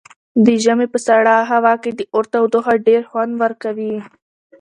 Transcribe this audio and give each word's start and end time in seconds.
د 0.45 0.47
ژمي 0.63 0.87
په 0.93 0.99
سړه 1.07 1.35
هوا 1.51 1.73
کې 1.83 1.91
د 1.99 2.01
اور 2.15 2.25
تودوخه 2.33 2.73
ډېره 2.87 3.07
خوند 3.09 3.31
ورکوي. 3.43 3.93